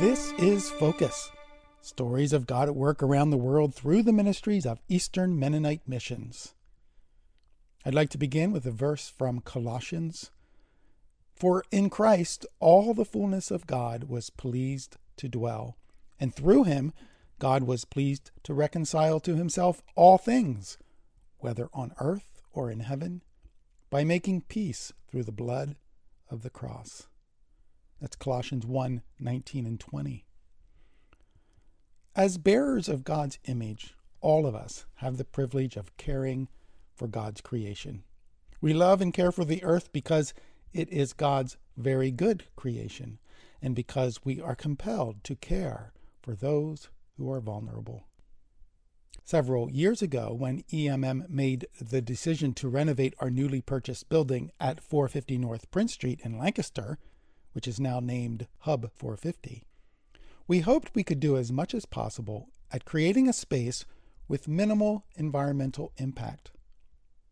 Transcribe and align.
This 0.00 0.32
is 0.38 0.70
Focus 0.70 1.30
Stories 1.80 2.32
of 2.32 2.48
God 2.48 2.68
at 2.68 2.74
work 2.74 3.00
around 3.00 3.30
the 3.30 3.36
world 3.36 3.74
through 3.74 4.02
the 4.02 4.12
ministries 4.12 4.66
of 4.66 4.80
Eastern 4.88 5.38
Mennonite 5.38 5.86
missions. 5.86 6.52
I'd 7.86 7.94
like 7.94 8.10
to 8.10 8.18
begin 8.18 8.50
with 8.50 8.66
a 8.66 8.72
verse 8.72 9.08
from 9.08 9.38
Colossians. 9.38 10.32
For 11.36 11.62
in 11.70 11.90
Christ 11.90 12.44
all 12.58 12.92
the 12.92 13.04
fullness 13.04 13.52
of 13.52 13.68
God 13.68 14.04
was 14.04 14.30
pleased 14.30 14.96
to 15.16 15.28
dwell, 15.28 15.76
and 16.18 16.34
through 16.34 16.64
him 16.64 16.92
God 17.38 17.62
was 17.62 17.84
pleased 17.84 18.32
to 18.42 18.52
reconcile 18.52 19.20
to 19.20 19.36
himself 19.36 19.80
all 19.94 20.18
things, 20.18 20.76
whether 21.38 21.68
on 21.72 21.92
earth 22.00 22.42
or 22.52 22.68
in 22.68 22.80
heaven, 22.80 23.22
by 23.90 24.02
making 24.02 24.42
peace 24.42 24.92
through 25.08 25.22
the 25.22 25.30
blood 25.32 25.76
of 26.28 26.42
the 26.42 26.50
cross. 26.50 27.06
That's 28.00 28.16
Colossians 28.16 28.66
1 28.66 29.02
19 29.18 29.66
and 29.66 29.80
20. 29.80 30.24
As 32.16 32.38
bearers 32.38 32.88
of 32.88 33.04
God's 33.04 33.38
image, 33.46 33.94
all 34.20 34.46
of 34.46 34.54
us 34.54 34.86
have 34.96 35.16
the 35.16 35.24
privilege 35.24 35.76
of 35.76 35.96
caring 35.96 36.48
for 36.94 37.08
God's 37.08 37.40
creation. 37.40 38.04
We 38.60 38.72
love 38.72 39.00
and 39.00 39.12
care 39.12 39.32
for 39.32 39.44
the 39.44 39.62
earth 39.64 39.92
because 39.92 40.32
it 40.72 40.88
is 40.90 41.12
God's 41.12 41.56
very 41.76 42.10
good 42.10 42.44
creation, 42.56 43.18
and 43.60 43.74
because 43.74 44.24
we 44.24 44.40
are 44.40 44.54
compelled 44.54 45.22
to 45.24 45.36
care 45.36 45.92
for 46.22 46.34
those 46.34 46.88
who 47.16 47.30
are 47.30 47.40
vulnerable. 47.40 48.06
Several 49.24 49.70
years 49.70 50.02
ago, 50.02 50.34
when 50.38 50.62
EMM 50.64 51.28
made 51.30 51.66
the 51.80 52.02
decision 52.02 52.52
to 52.54 52.68
renovate 52.68 53.14
our 53.20 53.30
newly 53.30 53.60
purchased 53.60 54.08
building 54.08 54.50
at 54.60 54.82
450 54.82 55.38
North 55.38 55.70
Prince 55.70 55.94
Street 55.94 56.20
in 56.22 56.38
Lancaster, 56.38 56.98
which 57.54 57.66
is 57.66 57.80
now 57.80 57.98
named 57.98 58.46
Hub 58.60 58.90
450, 58.94 59.64
we 60.46 60.60
hoped 60.60 60.94
we 60.94 61.02
could 61.02 61.20
do 61.20 61.36
as 61.36 61.50
much 61.50 61.74
as 61.74 61.86
possible 61.86 62.50
at 62.70 62.84
creating 62.84 63.28
a 63.28 63.32
space 63.32 63.86
with 64.28 64.48
minimal 64.48 65.04
environmental 65.16 65.92
impact. 65.96 66.50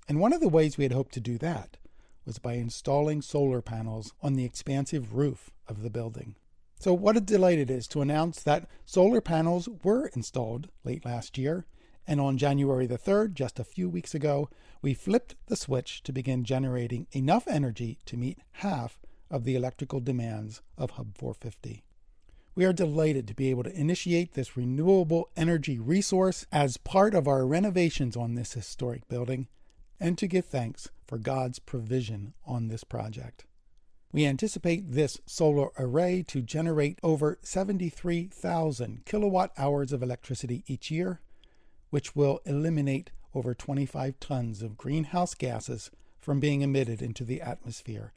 And 0.09 0.19
one 0.19 0.33
of 0.33 0.41
the 0.41 0.49
ways 0.49 0.79
we 0.79 0.85
had 0.85 0.93
hoped 0.93 1.13
to 1.15 1.21
do 1.21 1.39
that 1.39 1.77
was 2.25 2.39
by 2.39 2.55
installing 2.55 3.21
solar 3.21 3.61
panels 3.61 4.13
on 4.23 4.35
the 4.35 4.45
expansive 4.45 5.15
roof 5.15 5.51
of 5.69 5.83
the 5.83 5.91
building. 5.91 6.37
So, 6.79 6.93
what 6.93 7.17
a 7.17 7.21
delight 7.21 7.59
it 7.59 7.71
is 7.71 7.87
to 7.89 8.01
announce 8.01 8.43
that 8.43 8.69
solar 8.85 9.21
panels 9.21 9.69
were 9.83 10.09
installed 10.15 10.69
late 10.85 11.05
last 11.05 11.39
year, 11.39 11.65
and 12.07 12.21
on 12.21 12.39
January 12.39 12.87
the 12.87 12.99
3rd, 12.99 13.35
just 13.35 13.61
a 13.61 13.65
few 13.65 13.89
weeks 13.89 14.15
ago, 14.15 14.49
we 14.81 14.95
flipped 14.95 15.37
the 15.47 15.57
switch 15.57 16.03
to 16.03 16.13
begin 16.13 16.45
generating 16.45 17.07
enough 17.13 17.47
energy 17.47 17.99
to 18.07 18.17
meet 18.17 18.39
half 18.53 18.99
of 19.33 19.43
the 19.45 19.57
electrical 19.57 19.99
demands 19.99 20.63
of 20.79 20.93
Hub 20.93 21.17
450. 21.17 21.83
We 22.55 22.67
are 22.67 22.73
delighted 22.73 23.27
to 23.29 23.35
be 23.35 23.49
able 23.49 23.65
to 23.65 23.75
initiate 23.75 24.35
this 24.35 24.57
renewable 24.57 25.31
energy 25.37 25.79
resource 25.79 26.47
as 26.53 26.77
part 26.77 27.15
of 27.15 27.27
our 27.27 27.47
renovations 27.47 28.15
on 28.15 28.35
this 28.35 28.53
historic 28.53 29.09
building 29.09 29.49
and 29.99 30.19
to 30.19 30.27
give 30.27 30.45
thanks 30.45 30.89
for 31.07 31.17
God's 31.17 31.59
provision 31.59 32.35
on 32.45 32.69
this 32.69 32.85
project. 32.85 33.47
We 34.13 34.27
anticipate 34.27 34.93
this 34.93 35.19
solar 35.25 35.71
array 35.79 36.23
to 36.29 36.43
generate 36.43 36.99
over 37.03 37.39
73,000 37.43 39.07
kilowatt 39.07 39.53
hours 39.57 39.91
of 39.91 40.03
electricity 40.03 40.63
each 40.67 40.91
year, 40.91 41.23
which 41.89 42.15
will 42.15 42.41
eliminate 42.45 43.11
over 43.35 43.55
25 43.55 44.21
tons 44.21 44.61
of 44.61 44.77
greenhouse 44.77 45.33
gases 45.33 45.91
from 46.21 46.41
being 46.41 46.61
emitted 46.61 47.01
into 47.01 47.25
the 47.25 47.41
atmosphere. 47.41 48.13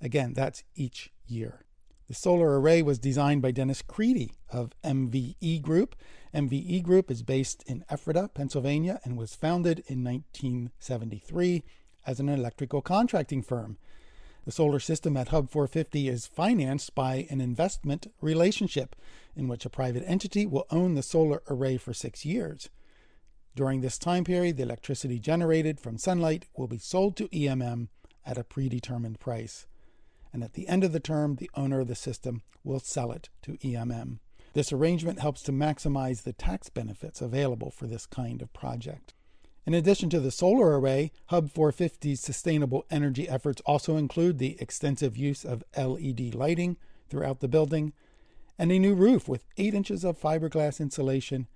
Again, 0.00 0.34
that's 0.34 0.64
each 0.74 1.10
year. 1.26 1.64
The 2.08 2.14
solar 2.14 2.60
array 2.60 2.82
was 2.82 2.98
designed 2.98 3.40
by 3.40 3.50
Dennis 3.50 3.82
Creedy 3.82 4.32
of 4.50 4.72
MVE 4.84 5.62
Group. 5.62 5.96
MVE 6.34 6.82
Group 6.82 7.10
is 7.10 7.22
based 7.22 7.64
in 7.66 7.84
Ephrata, 7.90 8.28
Pennsylvania, 8.34 9.00
and 9.04 9.16
was 9.16 9.34
founded 9.34 9.78
in 9.86 10.04
1973 10.04 11.64
as 12.06 12.20
an 12.20 12.28
electrical 12.28 12.82
contracting 12.82 13.42
firm. 13.42 13.78
The 14.44 14.52
solar 14.52 14.80
system 14.80 15.16
at 15.16 15.28
Hub 15.28 15.48
450 15.50 16.08
is 16.08 16.26
financed 16.26 16.94
by 16.94 17.26
an 17.30 17.40
investment 17.40 18.12
relationship 18.20 18.94
in 19.34 19.48
which 19.48 19.64
a 19.64 19.70
private 19.70 20.04
entity 20.06 20.44
will 20.44 20.66
own 20.70 20.94
the 20.94 21.02
solar 21.02 21.42
array 21.48 21.78
for 21.78 21.94
six 21.94 22.26
years. 22.26 22.68
During 23.56 23.80
this 23.80 23.98
time 23.98 24.24
period, 24.24 24.58
the 24.58 24.64
electricity 24.64 25.18
generated 25.18 25.80
from 25.80 25.96
sunlight 25.96 26.46
will 26.56 26.66
be 26.66 26.78
sold 26.78 27.16
to 27.16 27.28
EMM 27.28 27.88
at 28.26 28.36
a 28.36 28.44
predetermined 28.44 29.20
price. 29.20 29.66
And 30.34 30.42
at 30.42 30.54
the 30.54 30.66
end 30.66 30.82
of 30.82 30.92
the 30.92 30.98
term, 30.98 31.36
the 31.36 31.48
owner 31.54 31.80
of 31.80 31.86
the 31.86 31.94
system 31.94 32.42
will 32.64 32.80
sell 32.80 33.12
it 33.12 33.28
to 33.42 33.52
EMM. 33.58 34.18
This 34.52 34.72
arrangement 34.72 35.20
helps 35.20 35.42
to 35.42 35.52
maximize 35.52 36.24
the 36.24 36.32
tax 36.32 36.68
benefits 36.68 37.22
available 37.22 37.70
for 37.70 37.86
this 37.86 38.04
kind 38.04 38.42
of 38.42 38.52
project. 38.52 39.14
In 39.64 39.74
addition 39.74 40.10
to 40.10 40.18
the 40.18 40.32
solar 40.32 40.78
array, 40.78 41.12
Hub 41.26 41.50
450's 41.50 42.20
sustainable 42.20 42.84
energy 42.90 43.28
efforts 43.28 43.62
also 43.64 43.96
include 43.96 44.38
the 44.38 44.60
extensive 44.60 45.16
use 45.16 45.44
of 45.44 45.62
LED 45.76 46.34
lighting 46.34 46.78
throughout 47.08 47.38
the 47.38 47.48
building 47.48 47.92
and 48.58 48.72
a 48.72 48.78
new 48.80 48.94
roof 48.94 49.28
with 49.28 49.44
8 49.56 49.72
inches 49.72 50.04
of 50.04 50.20
fiberglass 50.20 50.80
insulation 50.80 51.46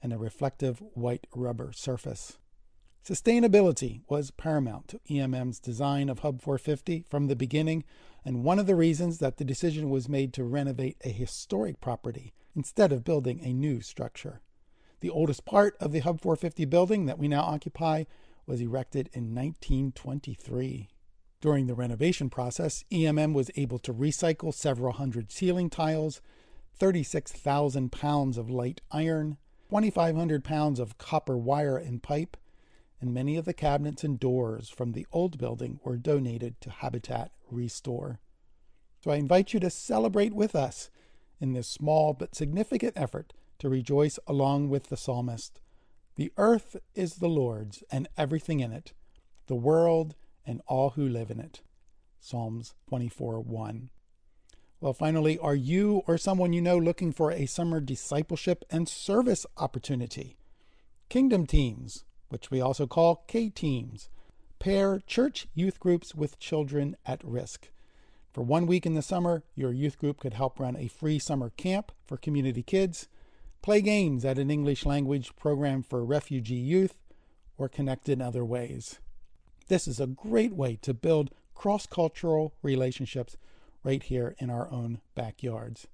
and 0.00 0.12
a 0.12 0.18
reflective 0.18 0.80
white 0.94 1.26
rubber 1.34 1.72
surface. 1.72 2.38
Sustainability 3.08 4.02
was 4.06 4.30
paramount 4.30 4.88
to 4.88 5.00
EMM's 5.10 5.58
design 5.58 6.10
of 6.10 6.18
Hub 6.18 6.42
450 6.42 7.06
from 7.08 7.26
the 7.26 7.34
beginning, 7.34 7.84
and 8.22 8.44
one 8.44 8.58
of 8.58 8.66
the 8.66 8.76
reasons 8.76 9.16
that 9.16 9.38
the 9.38 9.46
decision 9.46 9.88
was 9.88 10.10
made 10.10 10.34
to 10.34 10.44
renovate 10.44 10.98
a 11.02 11.08
historic 11.08 11.80
property 11.80 12.34
instead 12.54 12.92
of 12.92 13.04
building 13.04 13.40
a 13.42 13.54
new 13.54 13.80
structure. 13.80 14.42
The 15.00 15.08
oldest 15.08 15.46
part 15.46 15.74
of 15.80 15.92
the 15.92 16.00
Hub 16.00 16.20
450 16.20 16.66
building 16.66 17.06
that 17.06 17.18
we 17.18 17.28
now 17.28 17.40
occupy 17.40 18.04
was 18.44 18.60
erected 18.60 19.08
in 19.14 19.34
1923. 19.34 20.90
During 21.40 21.66
the 21.66 21.74
renovation 21.74 22.28
process, 22.28 22.84
EMM 22.92 23.32
was 23.32 23.50
able 23.56 23.78
to 23.78 23.94
recycle 23.94 24.52
several 24.52 24.92
hundred 24.92 25.32
ceiling 25.32 25.70
tiles, 25.70 26.20
36,000 26.76 27.90
pounds 27.90 28.36
of 28.36 28.50
light 28.50 28.82
iron, 28.90 29.38
2,500 29.70 30.44
pounds 30.44 30.78
of 30.78 30.98
copper 30.98 31.38
wire 31.38 31.78
and 31.78 32.02
pipe, 32.02 32.36
and 33.00 33.14
many 33.14 33.36
of 33.36 33.44
the 33.44 33.52
cabinets 33.52 34.04
and 34.04 34.18
doors 34.18 34.68
from 34.68 34.92
the 34.92 35.06
old 35.12 35.38
building 35.38 35.80
were 35.84 35.96
donated 35.96 36.60
to 36.60 36.70
Habitat 36.70 37.30
Restore. 37.50 38.20
So 39.00 39.10
I 39.10 39.16
invite 39.16 39.54
you 39.54 39.60
to 39.60 39.70
celebrate 39.70 40.34
with 40.34 40.56
us 40.56 40.90
in 41.40 41.52
this 41.52 41.68
small 41.68 42.12
but 42.14 42.34
significant 42.34 42.94
effort 42.96 43.32
to 43.58 43.68
rejoice 43.68 44.18
along 44.26 44.68
with 44.68 44.88
the 44.88 44.96
psalmist. 44.96 45.60
The 46.16 46.32
earth 46.36 46.76
is 46.94 47.16
the 47.16 47.28
Lord's 47.28 47.84
and 47.90 48.08
everything 48.16 48.60
in 48.60 48.72
it, 48.72 48.92
the 49.46 49.54
world 49.54 50.16
and 50.44 50.60
all 50.66 50.90
who 50.90 51.08
live 51.08 51.30
in 51.30 51.38
it. 51.38 51.60
Psalms 52.20 52.74
24 52.88 53.40
1. 53.40 53.90
Well, 54.80 54.92
finally, 54.92 55.38
are 55.38 55.54
you 55.54 56.02
or 56.06 56.18
someone 56.18 56.52
you 56.52 56.60
know 56.60 56.78
looking 56.78 57.12
for 57.12 57.32
a 57.32 57.46
summer 57.46 57.80
discipleship 57.80 58.64
and 58.70 58.88
service 58.88 59.44
opportunity? 59.56 60.36
Kingdom 61.08 61.46
Teams, 61.46 62.04
which 62.28 62.50
we 62.50 62.60
also 62.60 62.86
call 62.86 63.24
K 63.26 63.48
Teams, 63.48 64.08
pair 64.58 65.00
church 65.06 65.46
youth 65.54 65.80
groups 65.80 66.14
with 66.14 66.38
children 66.38 66.96
at 67.06 67.22
risk. 67.24 67.70
For 68.32 68.42
one 68.42 68.66
week 68.66 68.86
in 68.86 68.94
the 68.94 69.02
summer, 69.02 69.42
your 69.54 69.72
youth 69.72 69.98
group 69.98 70.20
could 70.20 70.34
help 70.34 70.60
run 70.60 70.76
a 70.76 70.88
free 70.88 71.18
summer 71.18 71.50
camp 71.50 71.92
for 72.06 72.16
community 72.16 72.62
kids 72.62 73.08
play 73.62 73.80
games 73.80 74.24
at 74.24 74.38
an 74.38 74.50
English 74.50 74.86
language 74.86 75.34
program 75.36 75.82
for 75.82 76.04
refugee 76.04 76.54
youth, 76.54 76.94
or 77.56 77.68
connect 77.68 78.08
in 78.08 78.22
other 78.22 78.44
ways. 78.44 78.98
This 79.68 79.88
is 79.88 80.00
a 80.00 80.06
great 80.06 80.54
way 80.54 80.76
to 80.82 80.94
build 80.94 81.30
cross 81.54 81.86
cultural 81.86 82.54
relationships 82.62 83.36
right 83.82 84.02
here 84.02 84.34
in 84.38 84.48
our 84.48 84.70
own 84.70 85.00
backyards. 85.14 85.86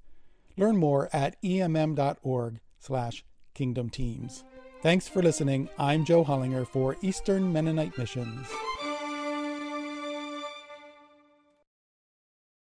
Learn 0.56 0.76
more 0.76 1.08
at 1.12 1.40
emm.org 1.42 2.60
slash 2.78 3.24
kingdom 3.54 3.88
teams. 3.88 4.44
Thanks 4.84 5.08
for 5.08 5.22
listening. 5.22 5.70
I'm 5.78 6.04
Joe 6.04 6.22
Hollinger 6.22 6.68
for 6.68 6.98
Eastern 7.00 7.50
Mennonite 7.50 7.96
Missions. 7.96 8.46